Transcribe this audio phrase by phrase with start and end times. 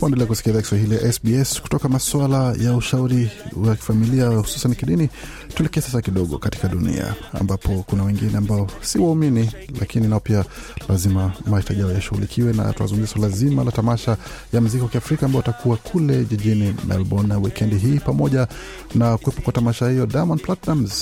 [0.00, 3.30] Waendelea kusikia idhaa Kiswahili ya SBS kutoka masuala ya ushauri
[3.66, 5.08] wa kifamilia hususan kidini.
[5.54, 10.44] Tuelekee sasa kidogo katika dunia ambapo kuna wengine ambao si waumini, lakini nao pia
[10.88, 14.16] lazima mahitaji yao yashughulikiwe, na tunazungumzia suala zima la tamasha
[14.52, 18.48] ya mziki wa Kiafrika ambao watakuwa kule jijini Melbourne wikendi hii, pamoja
[18.94, 20.06] na kuwepo kwa tamasha hiyo.
[20.06, 20.92] Diamond Platnumz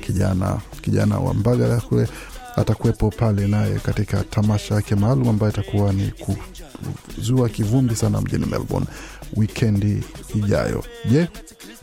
[0.00, 2.08] kijana kijana wa Mbagala kule
[2.60, 6.12] atakuwepo pale naye katika tamasha yake maalum ambayo itakuwa ni
[7.16, 8.86] kuzua kivumbi sana mjini Melbourne
[9.36, 10.02] wikendi
[10.34, 10.84] ijayo.
[11.10, 11.28] Je,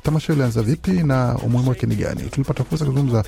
[0.03, 2.21] tamasha ilianza vipi na umuhimu wake ni gani?
[2.29, 3.23] Tulipata fursa kuzungumza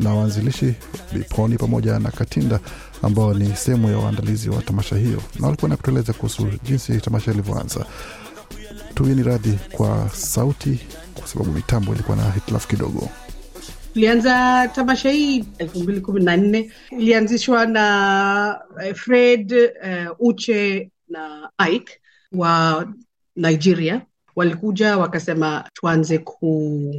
[0.00, 0.74] na waanzilishi
[1.12, 2.60] Biponi pamoja na Katinda
[3.02, 7.30] ambao ni sehemu ya waandalizi wa tamasha hiyo, na walikuwa na kutueleza kuhusu jinsi tamasha
[7.32, 7.86] ilivyoanza.
[8.94, 10.80] Tuini radhi kwa sauti
[11.14, 13.08] kwa sababu mitambo ilikuwa na hitilafu kidogo.
[13.92, 16.70] Tulianza tamasha hii elfu mbili kumi na nne.
[16.90, 22.00] Ilianzishwa na eh, Fred uh, Uche na Ike
[22.32, 22.86] wa
[23.36, 24.02] Nigeria.
[24.36, 26.94] Walikuja wakasema tuanze ku,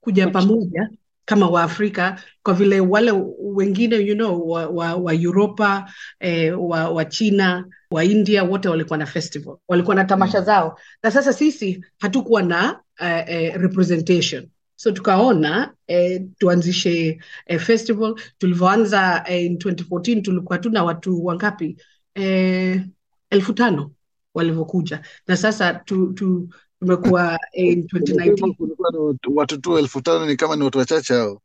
[0.00, 0.90] kuja pamoja
[1.24, 7.04] kama Waafrika kwa vile wale wengine you know, wa, wa, wa Europa eh, wa, wa
[7.04, 12.42] China wa India wote walikuwa na festival, walikuwa na tamasha zao, na sasa sisi hatukuwa
[12.42, 18.14] na uh, uh, representation so tukaona eh, tuanzishe eh, festival.
[18.38, 21.76] Tulivyoanza eh, in 2014 tulikuwa tuna watu wangapi?
[22.14, 22.82] Eh,
[23.30, 23.90] elfu tano
[24.34, 25.02] walivyokuja.
[25.26, 26.48] Na sasa tu, tu,
[26.80, 31.14] tumekuwa eh, in 2019 ni watu- watu tu elfu tano ni kama ni watu wachache
[31.14, 31.42] hao.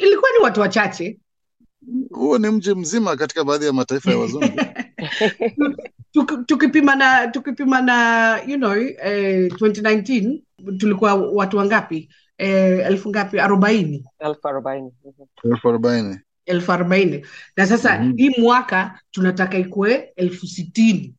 [0.00, 1.18] ilikuwa ni watu wachache.
[2.10, 4.50] Huo ni mji mzima katika baadhi ya mataifa ya wazungu.
[6.46, 10.42] Tukipima na tukipima na you know eh, 2019
[10.78, 12.08] tulikuwa watu wangapi
[12.40, 15.52] eh, elfu ngapi arobaini elfu arobaini Mhm.
[15.52, 16.18] elfu arobaini.
[16.46, 18.16] elfu arobaini na sasa Mhm.
[18.16, 21.14] hii mwaka tunataka ikuwe elfu sitini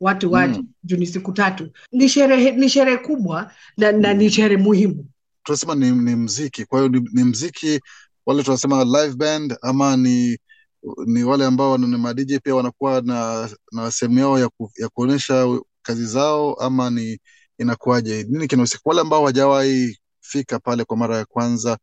[0.00, 0.68] watu waje Mm.
[0.84, 5.06] juu ni siku tatu ni sherehe ni sherehe kubwa na, na ni sherehe muhimu
[5.42, 7.80] Tunasema ni, ni mziki, kwa hiyo ni, ni mziki
[8.26, 10.38] wale tunasema live band ama ni
[11.06, 15.58] ni wale ambao ni ma pia wanakuwa na na sehemu yao ya, ku, ya kuonyesha
[15.82, 17.18] kazi zao ama ni
[17.58, 18.22] inakuwaje?
[18.28, 18.82] Nini kinahusika?
[18.84, 19.99] Wale ambao hawajawahi
[20.30, 21.78] fika pale kwa mara ya kwanza,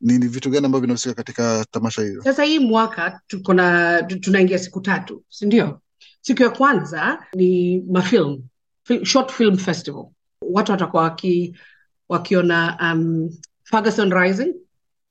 [0.00, 2.22] ni, ni vitu gani ambavyo vinahusika katika tamasha hiyo?
[2.22, 5.80] sasa hii mwaka tuko na tunaingia siku tatu si ndio?
[6.20, 8.42] Siku ya kwanza ni mafilm
[8.88, 10.04] Fil- short film festival.
[10.40, 11.56] Watu watakuwa waki,
[12.08, 13.30] wakiona um,
[13.64, 14.54] ferguson rising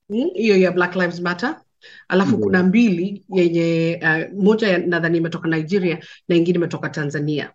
[0.09, 1.61] mm, hiyo ya black lives matter.
[2.07, 2.43] Alafu Ndio.
[2.45, 7.51] kuna mbili yenye uh, moja nadhani imetoka nigeria na ingine imetoka tanzania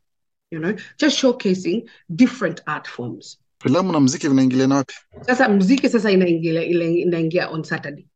[0.50, 0.73] you know?
[0.99, 4.95] Just showcasing different art forms Filamu na mziki vinaingiliana wapi?
[5.27, 8.07] sasa mziki sasa inaingia inaingia on saturday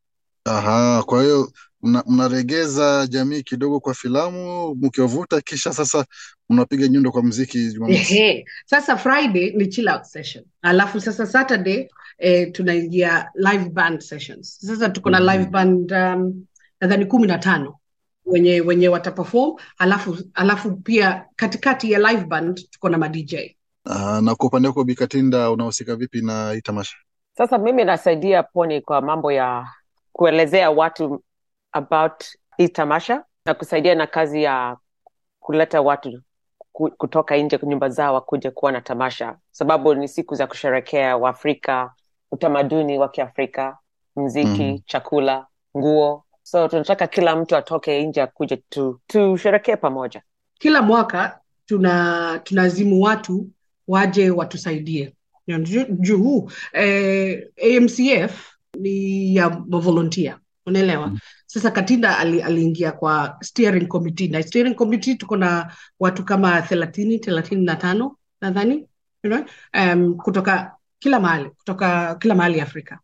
[0.44, 6.04] Aha, kwa hiyo mna- mnaregeza jamii kidogo kwa filamu mkiwavuta, kisha sasa
[6.50, 8.14] mnapiga nyundo kwa mziki Jumamosi.
[8.18, 8.44] Ehe.
[8.66, 11.88] Sasa Friday ni chill out session, alafu sasa Saturday
[12.18, 14.58] eh, tunaingia live band sessions.
[14.66, 16.44] Sasa tuko na live band um,
[16.80, 17.78] nadhani kumi na tano
[18.26, 23.34] wenye wenye wataperform, alafu alafu pia katikati ya live band tuko na ma DJ.
[23.84, 26.96] Aha, na kwa upande wako Bikatinda, unahusika vipi na hii tamasha?
[27.36, 29.68] sasa mimi nasaidia poni kwa mambo ya
[30.12, 31.22] kuelezea watu
[31.72, 32.24] about
[32.56, 34.76] hii tamasha na kusaidia na kazi ya
[35.40, 36.22] kuleta watu
[36.72, 41.92] kutoka nje nyumba zao wakuja kuwa na tamasha sababu ni siku za kusherekea waafrika
[42.30, 43.78] utamaduni wa kiafrika
[44.16, 44.78] mziki mm.
[44.86, 50.22] chakula nguo so tunataka kila mtu atoke nje akuja tu tusherekee pamoja
[50.58, 53.46] Kila mwaka tuna tunazimu watu
[53.88, 55.14] waje watusaidie.
[55.46, 61.06] You know, juu eh, AMCF ni ya mavolontia unaelewa?
[61.06, 61.18] Mm.
[61.46, 64.28] sasa katinda ali, aliingia kwa steering committee.
[64.28, 68.88] Na steering committee tuko na watu kama thelathini thelathini na tano nadhani
[69.24, 69.44] you know,
[69.74, 72.98] um, kutoka kila mahali kutoka kila mahali afrika.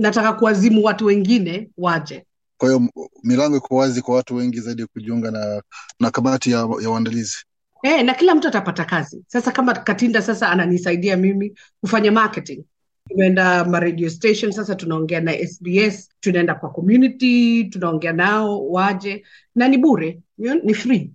[0.00, 2.26] Nataka kuwazimu watu wengine waje.
[2.56, 2.88] Kwa hiyo
[3.22, 5.62] milango iko wazi kwa watu wengi zaidi ya kujiunga na
[6.00, 7.36] na kamati ya, ya uandalizi.
[7.82, 9.24] Eh, na kila mtu atapata kazi.
[9.26, 12.64] Sasa kama Katinda sasa ananisaidia mimi kufanya marketing.
[13.08, 19.24] Tumeenda ma radio station sasa tunaongea na SBS, tunaenda kwa community, tunaongea nao waje
[19.54, 20.20] na ni bure,
[20.64, 21.10] ni free.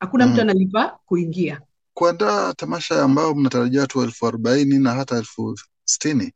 [0.00, 0.40] Hakuna mtu Mhm.
[0.42, 1.60] analipa kuingia.
[1.94, 6.32] Kuandaa tamasha ambayo mnatarajia watu elfu arobaini na hata elfu sitini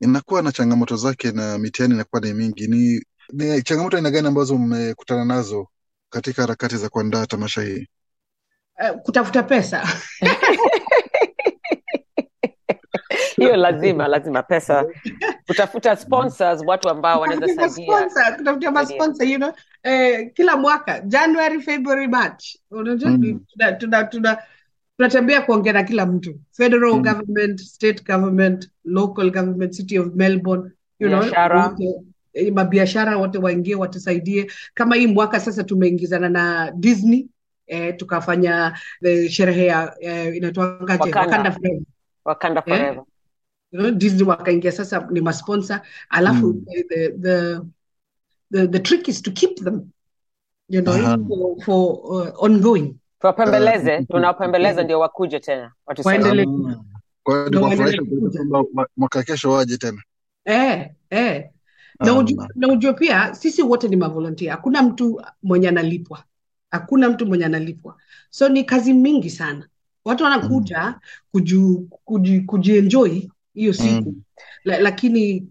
[0.00, 2.66] inakuwa na changamoto zake na mitihani inakuwa ni mingi.
[2.66, 5.68] Ni, ni changamoto aina gani ambazo mmekutana nazo
[6.10, 7.86] katika harakati za kuandaa tamasha hii?
[8.80, 9.82] Uh, kutafuta pesa.
[13.36, 14.84] Hiyo lazima lazima pesa.
[15.46, 18.08] Kutafuta sponsors watu ambao wanaweza saidia.
[18.36, 22.44] kutafutia masponsor, you know, eh, kila mwaka January, February, March.
[22.70, 23.40] Unajua Mm.
[23.48, 24.38] tuna- tuna- tuna-
[24.96, 26.34] tunatembea kuongea na kila mtu.
[26.52, 27.02] Federal Mm.
[27.02, 31.66] government state government local government city of Melbourne you know, Biashara.
[31.66, 31.94] wote,
[32.34, 34.50] eh, mabiashara wote waingie watusaidie.
[34.74, 37.26] Kama hii mwaka sasa tumeingizana na Disney
[37.66, 41.20] eh, tukafanya eh, sherehe ya eh, inatoangaje Wakanda.
[41.20, 41.82] Wakanda Forever
[42.24, 42.76] wakanda Eh?
[42.76, 43.04] forever
[43.72, 46.64] you Disney wakaingia sasa ni masponsor alafu Mm.
[46.88, 47.60] the, the,
[48.52, 49.90] the, the trick is to keep them
[50.68, 51.18] you know, Aha.
[51.28, 55.72] for, for uh, ongoing tuwapembeleze Uh, tunawapembeleza ndio wakuje tena
[56.04, 56.46] Waendelee.
[57.24, 60.02] kwamba mwaka kesho waje tena.
[60.44, 61.50] eh, eh.
[62.54, 66.24] na ujue pia sisi wote ni mavolontia hakuna mtu mwenye analipwa
[66.74, 67.96] hakuna mtu mwenye analipwa
[68.30, 69.68] so ni kazi mingi sana
[70.04, 70.98] watu wanakuja
[71.32, 73.20] kujienjoi kuji, kujienjoy
[73.54, 74.22] hiyo siku Mm.
[74.64, 75.48] la, lakini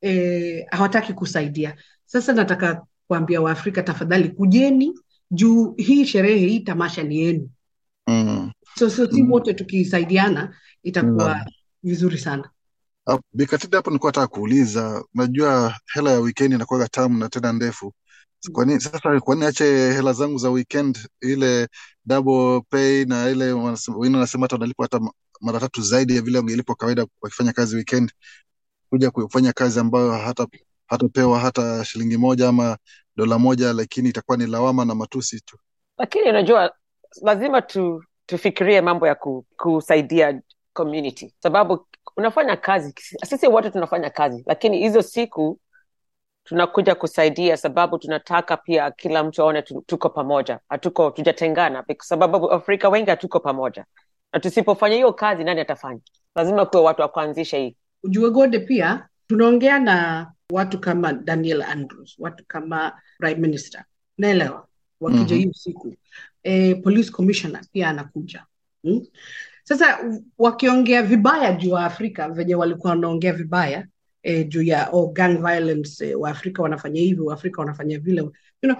[0.00, 1.76] eh, hawataki kusaidia
[2.06, 4.94] sasa nataka kuambia waafrika tafadhali kujeni
[5.30, 7.50] juu hii sherehe hii tamasha ni yenu
[8.06, 8.52] Mm.
[8.78, 9.32] so, so si Mm.
[9.32, 11.44] wote tukisaidiana itakuwa Mm.
[11.82, 12.50] vizuri sana
[13.10, 17.92] Ah, Bikatida hapo nilikuwa nataka kuuliza, unajua hela ya wikendi inakuwaga tamu na tena ndefu.
[18.52, 20.98] Kwa sasa, kwani ache hela zangu za weekend?
[21.20, 21.68] Ile
[22.04, 26.22] double pay na ile wanasema- wengine wanasema hata wanalipwa hata ma- mara tatu zaidi ya
[26.22, 28.12] vile wangelipwa kawaida wakifanya kazi weekend,
[28.90, 30.46] kuja kufanya kazi ambayo hata
[30.86, 32.78] hatapewa hata shilingi moja ama
[33.16, 35.58] dola moja, lakini itakuwa ni lawama na matusi tu.
[35.98, 36.72] lakini unajua
[37.22, 40.40] lazima tu, tufikirie mambo ya ku, kusaidia
[40.72, 41.34] community.
[41.42, 41.86] Sababu
[42.16, 42.94] unafanya kazi
[43.24, 45.60] sisi wote tunafanya kazi lakini hizo siku
[46.48, 50.58] tunakuja kusaidia sababu tunataka pia kila mtu aone tuko pamoja.
[50.68, 53.84] Hatuko tujatengana kwa sababu afrika wengi hatuko pamoja.
[54.32, 56.00] Na tusipofanya hiyo kazi nani atafanya?
[56.36, 57.76] Lazima kuwe watu wa kuanzisha hii.
[58.02, 63.84] Ujue gode pia tunaongea na watu kama daniel andrews watu kama prime minister.
[64.18, 64.66] Naelewa
[65.00, 65.34] wakija Mhm.
[65.34, 65.94] hiyo siku.
[66.42, 68.44] E, police commissioner pia anakuja.
[68.82, 69.00] Hmm?
[69.64, 69.98] sasa
[70.38, 73.86] wakiongea vibaya juu wa afrika venye walikuwa wanaongea vibaya
[74.22, 78.20] e, juu ya oh, gang violence eh, waafrika wanafanya hivi waafrika wanafanya vile.
[78.20, 78.32] You
[78.62, 78.76] know,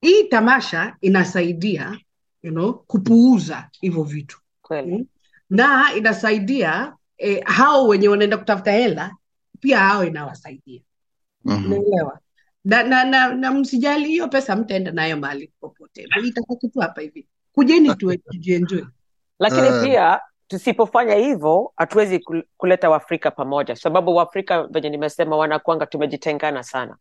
[0.00, 1.98] hii tamasha inasaidia
[2.42, 4.38] you know, kupuuza hivyo vitu.
[4.62, 4.92] Kweli.
[4.98, 5.06] Mm.
[5.50, 9.16] na inasaidia eh, hao wenye wanaenda kutafuta hela
[9.60, 10.80] pia hao inawasaidia.
[11.44, 11.66] Mhm.
[11.66, 12.18] unaelewa
[12.64, 16.08] na, na, na, na msijali hiyo pesa mtaenda nayo mahali popote.
[16.24, 18.82] Itabaki tu hapa hivi kujeni tu tujienjoy
[19.38, 19.82] lakini Eh.
[19.84, 20.20] pia
[20.56, 22.24] tusipofanya hivyo hatuwezi
[22.56, 26.96] kuleta waafrika pamoja sababu waafrika venye nimesema wanakwanga tumejitengana sana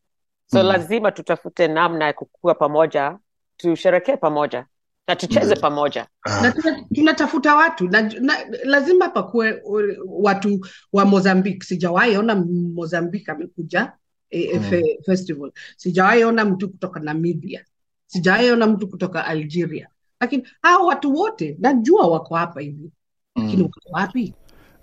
[0.47, 0.67] so Mm.
[0.67, 3.17] lazima tutafute namna ya kukua pamoja
[3.57, 4.65] tusherekee pamoja
[5.07, 5.61] na tucheze Mm.
[5.61, 6.07] pamoja
[6.41, 6.53] na
[6.95, 8.33] tunatafuta watu na, na
[8.63, 9.61] lazima pakuwe
[10.07, 11.63] watu wa Mozambique.
[11.63, 12.35] Sijawahi ona
[12.75, 13.93] Mozambique amekuja
[14.29, 14.69] eh, eh, Mm.
[14.69, 15.51] fe, festival.
[15.77, 17.65] Sijawahi ona mtu kutoka Namibia,
[18.07, 19.87] sijawahi ona mtu kutoka Algeria,
[20.19, 22.91] lakini hao watu wote najua wako hapa hivi,
[23.35, 23.69] lakini mm.
[23.91, 24.33] wapi?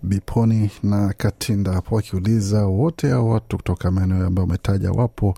[0.02, 5.34] Biponi na Katinda hapo wakiuliza wote hao watu kutoka maeneo ambayo umetaja wapo,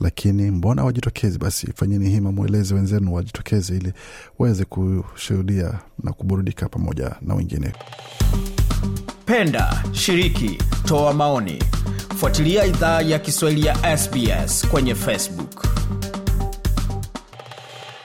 [0.00, 1.38] lakini mbona wajitokezi?
[1.38, 3.92] Basi fanyeni hima, mweleze wenzenu wajitokeze ili
[4.38, 7.72] waweze kushuhudia na kuburudika pamoja na wengine.
[9.24, 11.62] Penda, shiriki, toa maoni.
[12.16, 15.77] Fuatilia idhaa ya Kiswahili ya SBS kwenye Facebook.